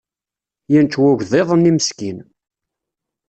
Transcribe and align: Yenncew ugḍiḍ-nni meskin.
Yenncew 0.71 1.03
ugḍiḍ-nni 1.11 1.71
meskin. 1.73 2.17